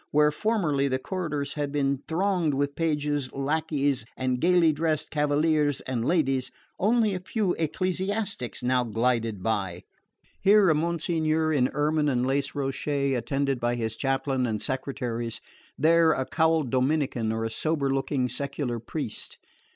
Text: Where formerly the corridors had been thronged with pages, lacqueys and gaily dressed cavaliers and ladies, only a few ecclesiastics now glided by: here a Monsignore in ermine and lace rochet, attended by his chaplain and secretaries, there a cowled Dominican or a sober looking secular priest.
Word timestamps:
Where 0.09 0.31
formerly 0.31 0.87
the 0.87 0.97
corridors 0.97 1.53
had 1.53 1.71
been 1.71 2.01
thronged 2.07 2.55
with 2.55 2.73
pages, 2.75 3.31
lacqueys 3.33 4.03
and 4.17 4.41
gaily 4.41 4.73
dressed 4.73 5.11
cavaliers 5.11 5.79
and 5.81 6.03
ladies, 6.03 6.49
only 6.79 7.13
a 7.13 7.19
few 7.19 7.53
ecclesiastics 7.59 8.63
now 8.63 8.83
glided 8.83 9.43
by: 9.43 9.83
here 10.41 10.71
a 10.71 10.73
Monsignore 10.73 11.53
in 11.53 11.69
ermine 11.75 12.09
and 12.09 12.25
lace 12.25 12.55
rochet, 12.55 13.13
attended 13.13 13.59
by 13.59 13.75
his 13.75 13.95
chaplain 13.95 14.47
and 14.47 14.59
secretaries, 14.59 15.39
there 15.77 16.13
a 16.13 16.25
cowled 16.25 16.71
Dominican 16.71 17.31
or 17.31 17.43
a 17.43 17.51
sober 17.51 17.93
looking 17.93 18.27
secular 18.27 18.79
priest. 18.79 19.37